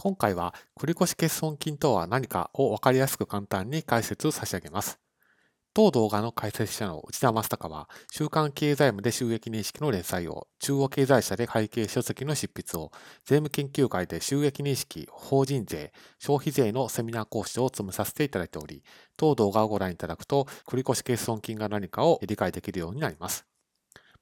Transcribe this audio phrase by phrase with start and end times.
[0.00, 5.00] 今回は繰越欠損金とは何かを分かりやすく簡単に解説を差し上げます。
[5.74, 12.92] 当動画の解説者の内田正孝は、週刊経済部で収益認識の連載を、中央経済社で会計書籍の執筆を、
[13.24, 18.84] 税務研究会で収益認識、法人税、消費税のセミナー講師を務めさせていただいており、
[19.16, 23.46] 当動画をご覧いただくと、繰越欠損金が何かを理解できるようになります。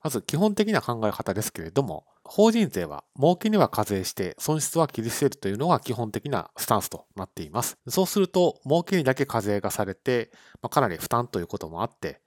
[0.02, 7.78] まず基本的な考え方ですけれども、法人税は儲けには課税して損失は切り捨てるというのが基本的なスタンスとなっています。
[7.88, 10.30] そうすると、儲けにだけ課税がされて、
[10.62, 12.20] まあ、かなり負担ということもあって、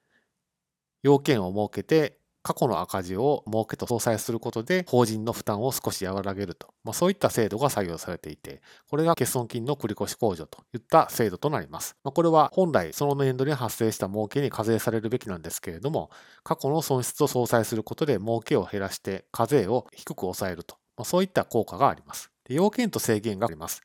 [1.04, 11.96] 要件を設けて過去の赤字を儲けと相殺することで法人の負担を少し和らげると、まあ、そういった制度が採用されていて、これが欠損金の繰越控除といった制度となります。
[12.04, 16.10] まあ、これは本来その年度に発生した儲けに課税されるべきなんですけれども、
[16.44, 22.32] 過去の損失を相殺することで儲けを減らして課税を低く抑えると、まあ、そういった効果があります。
[22.50, 23.82] 要件と制限があります。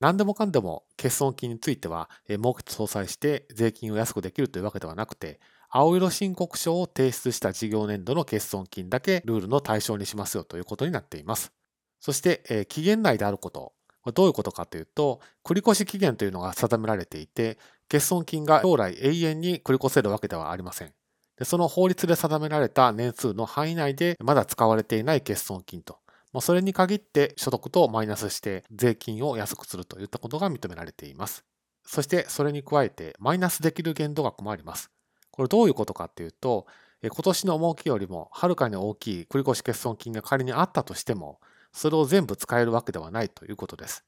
[0.00, 11.52] 何でもかんでも欠損金については、え儲けと相殺して税金を安くできるというわけではなくて、青色申告書を提出した事業年度の欠損金だけルールの対象にしますよということになっています。
[12.00, 13.74] そして、えー、期限内であること。
[14.14, 17.58] どういうことかというと、繰越期限というのが定められていて、
[17.90, 20.94] 欠損金が将来永遠に繰り越せるわけではありません。
[21.36, 25.98] でその法律で定められた年数の範囲内でまだ使われていない欠損金と、
[26.32, 31.44] まあ、それに限って所得とマイナスして税金を安くするといったことが認められています。
[31.84, 34.90] そしてそれに加えてマイナスできる限度額もあります。
[35.30, 36.66] これどういうことかっていうと、
[37.02, 41.40] 今年の儲けよりもはるかに大きい繰越欠損金が仮にあったとしても、
[41.72, 44.04] それを全部使えるわけではないということです。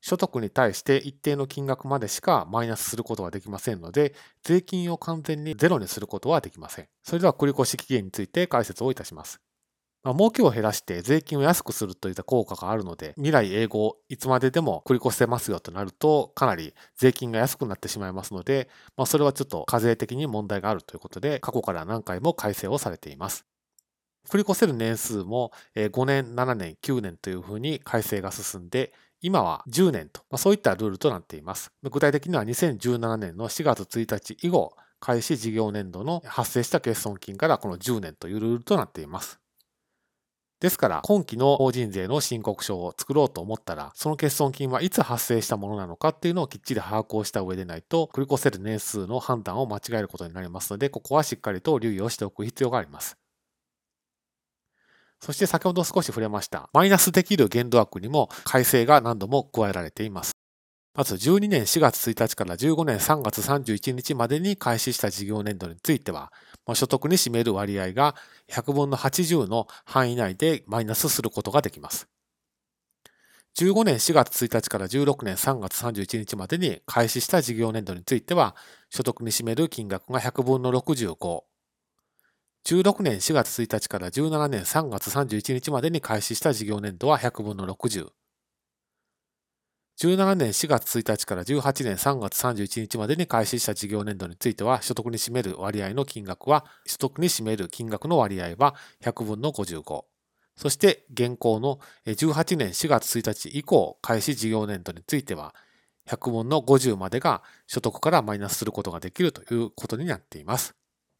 [0.00, 6.88] 所得に対して一定の金額までしかマイナスすることはできませんので、税金を完全にゼロにすることはできません。
[7.02, 9.40] それでは繰越期限について解説をいたします。
[10.06, 23.46] まあ、儲けを減らして税金を安くするといった効果があるので、未来英語いつまででも繰り越せますよとなると、かなり税金が安くなってしまいますので、まあ、それはちょっと課税的に問題があるということで、過去から何回も改正をされています。
[24.28, 28.92] 繰り越せる年数も5年、7年、9年というふうに改正が進んで、
[29.22, 31.72] 今は10年と、まあ、そういったルールとなっています。
[31.82, 39.40] 具体的には2017年の4月1日以後、開始事業年度の発生した欠損金からこの10年というルールとなっています。
[40.60, 53.18] ですから、今期の法人税の申告書を作ろうと思ったら、その欠損金はいつ発生したものなのかっていうのをきっちり把握をした上でないと、繰り越せる年数の判断を間違えることになりますので、ここはしっかりと留意をしておく必要があります。
[55.20, 60.32] そして先ほど少し触れました、マイナスできる限度額にも改正が何度も加えられています。
[60.94, 66.32] まず12年4月1日から15年3月31日までに開始した事業年度については、
[66.74, 68.16] 所得に占める割合が
[68.48, 72.08] 100分の80の範囲内でマイナスすることができます。
[73.58, 78.54] 15年4月1日から16年3月31日までに開始した事業年度については、
[78.90, 81.40] 所得に占める金額が100分の65。
[82.66, 88.08] 16年4月1日から17年3月31日までに開始した事業年度は100分の60。
[89.98, 100.04] 17年4月1日から18年3月31日までに開始した事業年度については、所得に占める割合の金額は、所得に占める金額の割合は100分の55。
[100.54, 105.54] そして、現行の18年4月1日以降開始事業年度については、
[106.06, 110.74] 100分の50までが所得からマイナスすることができるということになっています。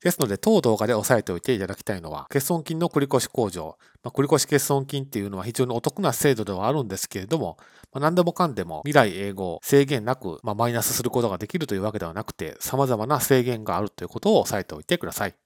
[0.07, 3.77] ですので、当動画で押さえておいていただきたいのは、欠損金の繰越控除。
[4.05, 7.57] まあ、繰越欠損金っていうのは非常にお得な制度ではあるんですけれども、
[7.93, 15.46] まあ、何でもかんでも未来永劫制限なく、まあ、マイナスすることができるというわけではなくて、様々な制限があるということを押さえておいてください。